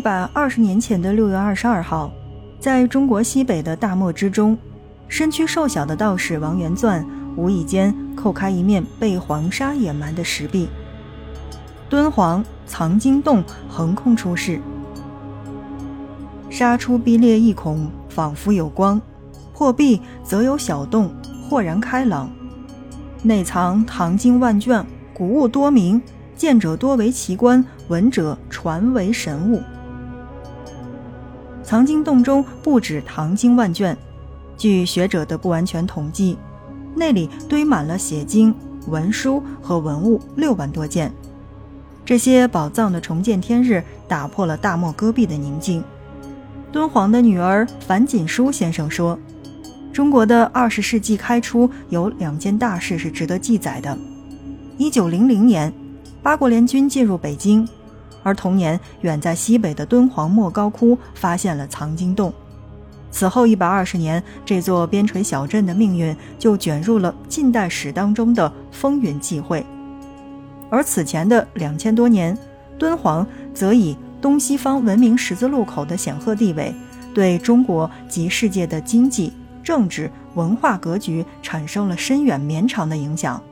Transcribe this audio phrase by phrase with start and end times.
[0.00, 2.10] 一百二十年前的六月二十二号，
[2.58, 4.56] 在中国西北的大漠之中，
[5.08, 7.06] 身躯瘦小的道士王元钻
[7.36, 10.70] 无意间叩开一面被黄沙掩埋的石壁。
[11.90, 14.58] 敦煌藏经洞横空出世，
[16.48, 18.98] 沙出壁裂一孔，仿佛有光；
[19.52, 21.14] 破壁则有小洞，
[21.46, 22.30] 豁然开朗。
[23.22, 24.82] 内藏唐经万卷，
[25.12, 26.00] 古物多名。
[26.34, 29.60] 见者多为奇观，闻者传为神物。
[31.70, 33.96] 藏经洞中不止唐经万卷，
[34.56, 36.36] 据学者的不完全统计，
[36.96, 38.52] 那里堆满了写经、
[38.88, 41.12] 文书和文物六万多件。
[42.04, 45.80] 这些宝藏的重见天日，打破了大漠戈壁的宁静。
[46.72, 49.16] 敦煌的女儿樊锦书先生说
[49.94, 53.96] ：“中国的二十世纪开初有两件大事是值得记载的。
[54.76, 55.72] 一九零零年。”
[56.20, 57.66] 八国联军进入北京，
[58.22, 62.32] 而同年，远在西北的敦煌莫高窟发现了藏经洞。
[63.10, 69.64] 此后一百二十年，这座边陲小镇的命运就卷入了近代史当中的风云际会。
[70.70, 72.36] 而此前的两千多年，
[72.78, 76.72] 敦煌则以东西方文明十字路口的显赫地位，
[77.12, 79.32] 对中国及世界的经济、
[79.64, 83.42] 政治、文化格局产生了深远绵长的影响。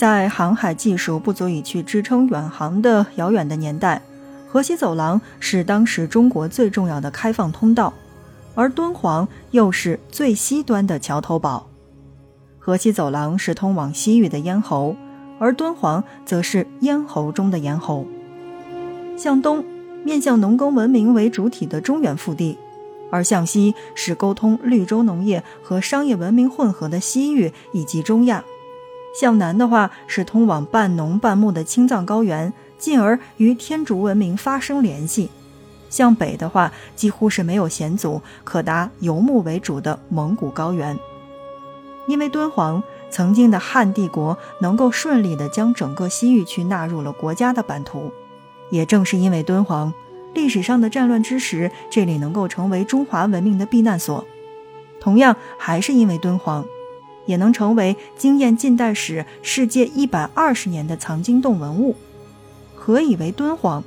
[0.00, 4.00] 在航海技术不足以去支撑远航的遥远的年代，
[4.48, 7.92] 河西走廊是当时中国最重要的开放通道，
[8.54, 11.66] 而敦煌又是最西端的桥头堡。
[12.58, 14.96] 河西走廊是通往西域的咽喉，
[15.38, 18.06] 而敦煌则是咽喉中的咽喉。
[19.18, 19.62] 向东，
[20.02, 22.56] 面向农耕文明为主体的中原腹地，
[23.10, 28.42] 而向西是沟通绿洲农业和商业文明混合的西域以及中亚。
[29.18, 35.28] 向南的话是通往半农半牧的青藏高原，进而与天竺文明发生联系；
[35.88, 40.98] 向北的话几乎是没有险阻，可达游牧为主的蒙古高原。
[42.06, 48.12] 因为敦煌曾经的汉帝国能够顺利地将整个西域区纳入了国家的版图，
[48.70, 49.92] 也正是因为敦煌
[50.34, 54.24] 历史上的战乱之时，这里能够成为中华文明的避难所。
[55.00, 56.64] 同样，还是因为敦煌。
[57.30, 61.94] 也能成为惊艳近代史世界一百二十年的藏经洞文物。
[62.74, 63.84] 何以为敦煌？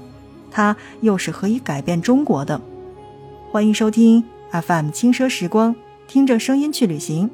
[0.50, 2.62] 它又是何以改变中国的？
[3.52, 5.76] 欢迎收听 FM 轻奢时光，
[6.08, 7.30] 听着声音去旅行。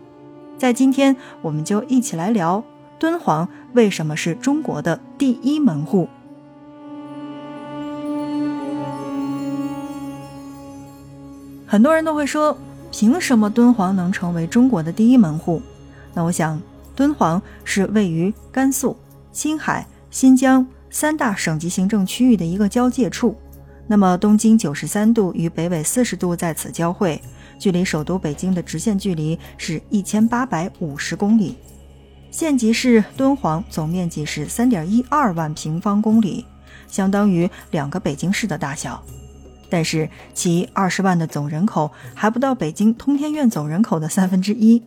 [0.57, 2.63] 在今天，我们就一起来聊
[2.97, 6.09] 敦煌为什么是中国的第一门户。
[11.67, 12.57] 很多人都会说，
[12.91, 15.61] 凭什么敦煌能成为中国的第一门户？
[16.13, 16.61] 那我想，
[16.95, 18.97] 敦煌是位于甘肃、
[19.31, 23.35] 青海、新疆三大省级行政区域的一个交界处。
[23.87, 27.19] 那么，东经九十三度与北纬四十度在此交汇，
[27.57, 31.57] 距离首都北京的直线距离是一千八百五十公里。
[32.29, 36.45] 县级市敦煌总面积是三点一二万平方公里，
[36.87, 39.03] 相当于两个北京市的大小。
[39.71, 44.83] 但是，其二十万的总人口还不到北京通天苑总人口的三分之一。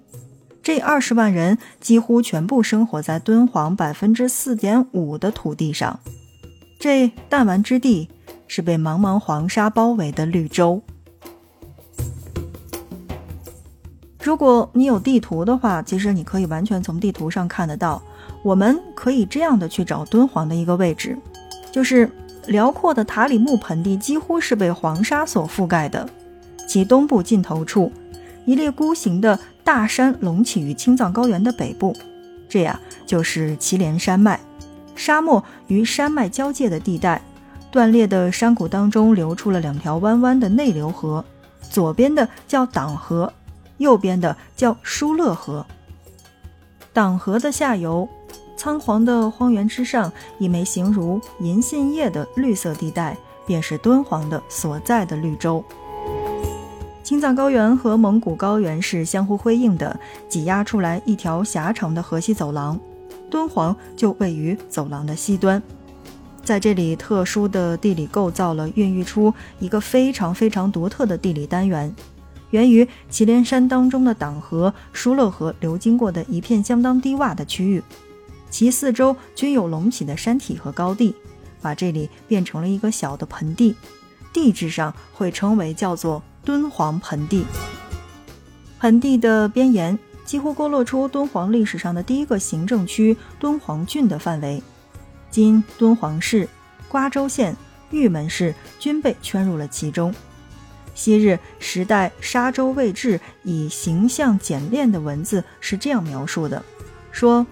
[0.63, 5.99] 这二十万人几乎全部生活在敦煌百分之四点五的土地上，
[6.79, 8.09] 这弹丸之地
[8.47, 10.81] 是被茫茫黄沙包围的绿洲。
[14.23, 18.01] 如果你有地图的话，其实你可以完全从地图上看得到。
[18.45, 21.19] 我们可以这样的去找敦煌的一个位置，
[21.73, 22.09] 就是
[22.47, 26.09] 辽阔的塔里木盆地几乎是被黄沙所覆盖的，
[26.69, 27.91] 其东部尽头处，
[28.47, 29.37] 一列孤形的。
[29.65, 31.97] 大山隆起于青藏高原的北部，
[32.49, 34.41] 这呀就是祁连山脉。
[34.95, 37.23] 沙漠与山脉交界的地带，
[37.71, 41.25] 断裂的山谷当中流出了两条弯弯的内流河，
[41.71, 43.33] 左边的叫党河，
[43.79, 45.65] 右边的叫疏勒河。
[46.93, 48.07] 党河的下游，
[48.57, 53.17] 苍黄的荒原之上，一枚形如银杏叶的绿色地带，
[53.47, 55.65] 便是敦煌的所在的绿洲。
[57.03, 62.79] 青藏高原和蒙古高原是相互辉映的，挤压出来一条狭长的河西走廊，
[63.29, 65.61] 敦煌就位于走廊的西端。
[66.45, 71.93] 在这里，特殊的地理构造了孕育出一个非常非常独特的地理单元，
[72.51, 77.83] 源于祁连山当中的党河、疏勒河流经过的一片相当低洼的区域，
[78.49, 81.13] 其四周均有隆起的山体和高地，
[81.61, 83.75] 把这里变成了一个小的盆地，
[84.33, 86.23] 地质上会称为叫做。
[86.45, 87.45] 敦煌盆地，
[88.81, 94.61] 盆地的边沿几乎勾勒出敦煌历史上的第一个行政区敦煌郡的范围。
[95.31, 96.49] 今敦煌市、
[96.89, 97.57] 瓜州县、
[97.91, 100.13] 玉门市均被圈入了其中。
[100.95, 106.63] 昔日时代沙州位置以形象简练的文字是这样描述的：
[107.13, 107.47] 说，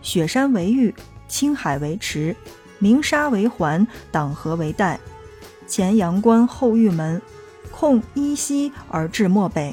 [0.00, 0.94] 雪山为玉，
[1.26, 2.34] 青海为池，
[2.78, 4.98] 鸣沙为环，党河为带，
[5.66, 7.20] 前阳关后玉门，
[7.78, 9.72] 控依西而至漠北。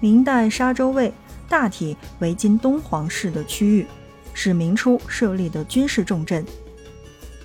[0.00, 1.12] 明代沙州卫
[1.48, 3.86] 大体为今敦煌市的区域，
[4.34, 6.44] 是明初设立的军事重镇。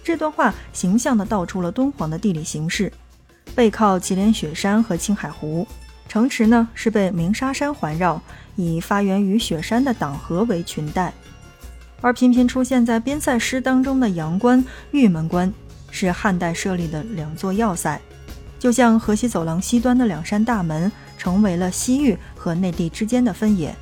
[0.04, 2.92] 这段话形象地道出了敦煌的地理形势。
[3.54, 5.68] 背靠祁连雪山和青海湖，
[6.08, 8.20] 城池呢是被鸣沙山环绕，
[8.56, 11.14] 以发源于雪山的党河为裙带。
[12.02, 15.54] 而频频出现在边塞诗当中的阳关、玉门关，
[15.92, 18.02] 是汉代设立的两座要塞，
[18.64, 23.76] 就像河西走廊西端的两扇大门，成为了西域和内地之间的分野。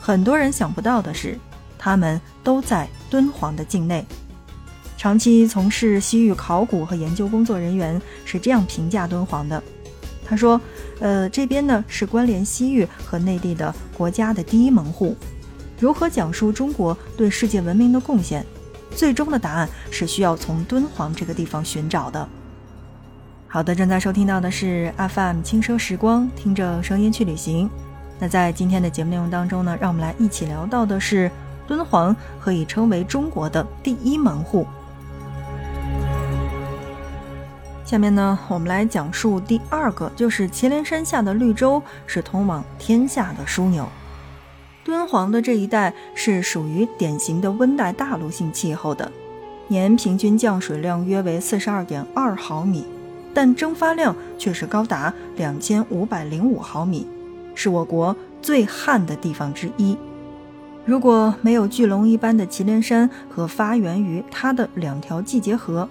[0.00, 1.38] 很多人想不到的是，
[1.76, 4.02] 他们都在敦煌的境内。
[4.96, 9.62] 长期从事西域考古和研究工作人员是这样评价敦煌的：
[10.24, 10.58] 他说，
[11.00, 15.14] 呃，这边呢是关联西域和内地的国家的第一门户。
[15.78, 18.42] 如何讲述中国对世界文明的贡献？
[18.96, 22.26] 最终的答案是需要从敦煌这个地方寻找的。
[23.50, 27.68] 好的，正在收听到的是 FM 轻奢时光，听着声音去旅行。
[28.18, 31.30] 那在今天的节目内容当中呢，让我们来一起聊到的是
[31.66, 34.66] 敦煌可以称为中国的第一门户。
[37.86, 43.88] 下面呢，我们来讲述第二个，就是祁连山下的绿洲是通往天下的枢纽。
[44.84, 49.10] 敦煌的这一带是属于典型的温带大陆性气候的，
[49.68, 52.84] 年平均降水量约为四十二点二毫米，
[53.32, 57.06] 但蒸发量却是高达两千五百零五毫米，
[57.54, 59.96] 是我国最旱的地方之一。
[60.84, 65.88] 如果没有巨龙一般的祁连山和发源于它的两条季节河。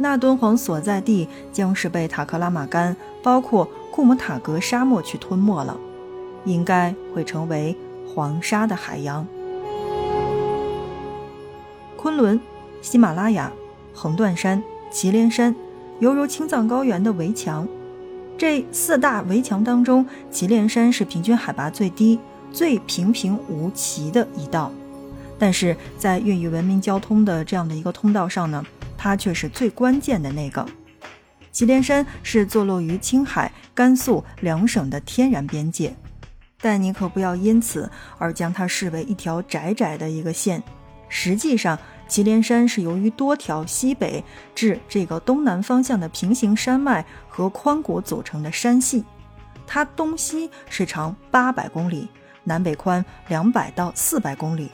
[0.00, 5.76] 那敦煌所在地将是被塔克拉玛干，包括库姆塔格沙漠去吞没了，
[6.44, 7.76] 应该会成为
[8.06, 9.26] 黄沙的海洋。
[11.96, 12.40] 昆仑、
[12.80, 13.50] 喜马拉雅、
[13.92, 15.52] 横断山、祁连山，
[16.00, 17.66] 犹如青藏高原的围墙。
[18.36, 22.18] 这四大围墙当中，祁连山是平均海拔最低、
[22.52, 24.72] 最平平无奇的一道，
[25.38, 28.64] 但是在孕育文明交通的这样的一个通道上呢？
[28.96, 30.64] 它却是最关键的那个。
[31.50, 35.96] 祁连山是坐落于青海、甘肃两省的天然边界，
[36.60, 40.62] 但你可不要因此而将它视为一条窄窄的一个线。
[41.08, 41.76] 实际上，
[42.08, 44.24] 祁连山是由于多条西北
[44.54, 49.04] 至这个东南方向的平行山脉和宽谷组成的山系，
[49.66, 52.08] 它东西是长八百公里，
[52.44, 54.70] 南北宽两百到四百公里。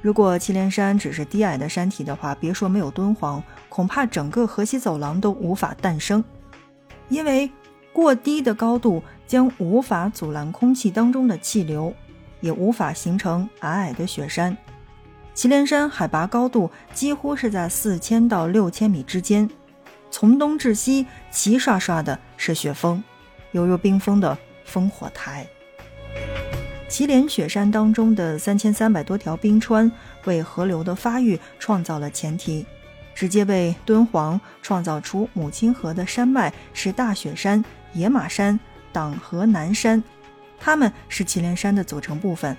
[0.00, 6.22] 如果祁连山只是低矮的山体的话，别说没有敦煌，恐怕整个河西走廊都无法诞生，
[7.08, 7.50] 因为
[7.92, 11.92] 过低的高度将无法阻拦空气当中的气流，
[12.40, 14.56] 也无法形成矮矮的雪山。
[15.36, 19.48] 祁连山海拔高度几乎是在四千到六千米之间，
[20.10, 23.04] 从东至西齐刷刷的是雪峰，
[23.52, 25.46] 犹如冰封的烽火台。
[26.88, 29.92] 祁连雪山当中的三千三百多条冰川，
[30.24, 32.64] 为河流的发育创造了前提，
[33.14, 37.62] 直接为敦煌创造出母亲河的山脉是大雪山、
[37.92, 38.58] 野马山、
[38.90, 40.02] 党河南山，
[40.58, 42.56] 它们是祁连山的组成部分。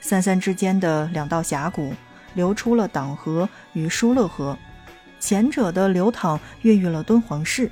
[0.00, 1.92] 三山之间的两道峡谷
[2.34, 4.56] 流出了党河与疏勒河，
[5.20, 7.70] 前者的流淌孕育了敦煌市，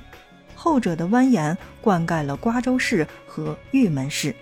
[0.55, 4.35] 后者的蜿蜒灌溉了瓜州市和玉门市。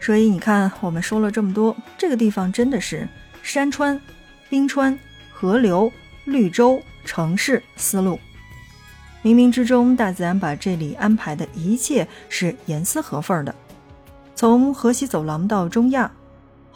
[0.00, 3.08] 所以你看，我们说了这么多，这个地方真的是
[3.42, 4.00] 山川、
[4.50, 4.98] 冰川、
[5.32, 5.90] 河流、
[6.24, 8.18] 绿洲、城市、丝路，
[9.22, 13.54] 冥冥之中，大自然把这里安排的一切是严丝合缝的。
[14.34, 16.10] 从河西走廊到中亚，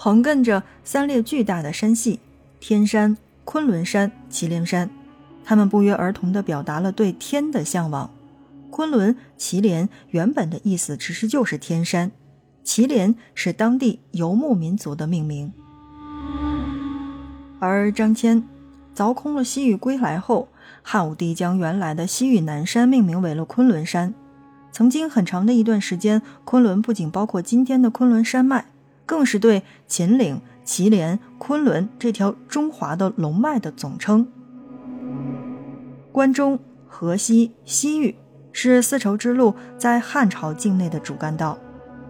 [0.00, 2.20] 横亘着三列巨大的山系：
[2.60, 4.88] 天山、昆仑山、祁连山。
[5.44, 8.08] 他们不约而同地表达了对天的向往。
[8.70, 12.12] 昆仑、祁连原本的意思其实就是天山。
[12.62, 15.52] 祁连是当地游牧民族的命名，
[17.58, 18.44] 而张骞
[18.94, 20.46] 凿空了西域归来后，
[20.80, 24.14] 汉武帝将原来的西域南山命名为了昆仑山。
[24.70, 28.66] 曾经很长的一段时间，昆仑不仅包括今天的昆仑山脉，
[29.08, 34.28] 更是对秦岭、祁连、昆仑这条中华的龙脉的总称。
[36.12, 38.14] 关中、河西、西域
[38.52, 41.56] 是丝绸之路在汉朝境内的主干道。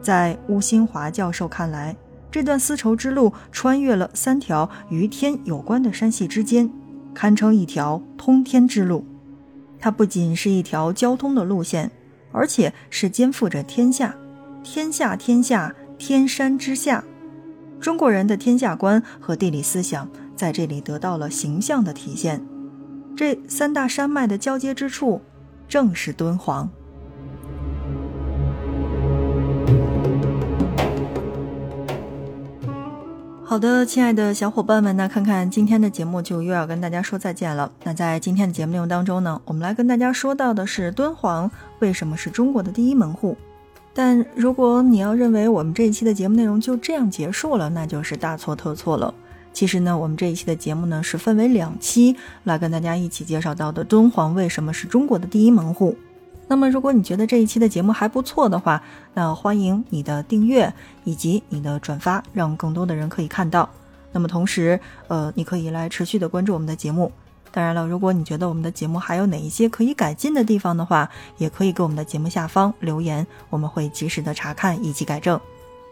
[0.02, 1.94] 在吴新华教授看来，
[2.32, 6.68] 这段丝绸之路穿越了三条与天有关的山系之间，
[7.14, 9.06] 堪称一条通天之路。
[9.78, 11.92] 它不仅是一条交通的路线，
[12.32, 14.16] 而且是肩负着天下，
[14.64, 17.04] 天下天下，天山之下。
[17.80, 22.44] 中国人的天下观和地理思想在这里得到了形象的体现。
[23.16, 25.20] 这三大山脉的交接之处，
[25.68, 26.68] 正是敦煌。
[33.44, 37.72] 好的，亲爱的小伙伴们，那看看今天的节目就又要跟大家说再见了。
[37.84, 43.36] 那在今天的节目内容当中呢，我们来跟大家说到的是敦煌为什么是中国的第一门户。
[43.98, 49.12] 但如果你要认为我们这一期的节目内容就这样结束了，那就是大错特错了。
[49.52, 52.14] 其实呢，我们这一期的节目呢是分为两期
[52.44, 55.98] 来跟大家一起介绍到的敦煌为什么是中国的第一门户。
[56.46, 58.80] 那么，如果你觉得这一期的节目还不错的话，
[59.14, 63.68] 那欢迎你的订阅以及你的转发，让更多的人可以看到。
[64.12, 64.78] 那么同时，
[65.08, 67.10] 呃，你可以来持续的关注我们的节目。
[67.50, 75.40] 当然了，如果你觉得我们的节目还有哪一些可以改进的地方的话，也可以给我们的节目下方留言，我们会及时的查看以及改正。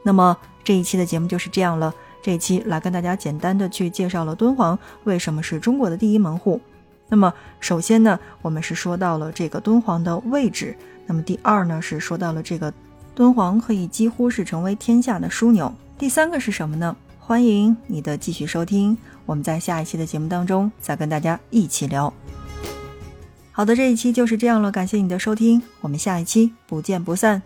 [0.02, 1.92] 那么这一期的节目就是这样了。
[2.22, 6.60] 这一期来跟大家简单的去介绍了敦煌为什么是中国的第一门户。
[7.08, 10.76] 那么，首先呢，我们是说到了这个敦煌的位置。
[11.06, 12.72] 那么，第二呢，是说到了这个
[13.14, 15.72] 敦煌可以几乎是成为天下的枢纽。
[15.96, 16.96] 第三个是什么呢？
[17.26, 22.14] 欢迎你的继续收听，我们在下一期的节目当中再跟大家一起聊。
[23.50, 27.42] 好的，这一期就是这样了，感谢你的收听，我们下一期不见不散。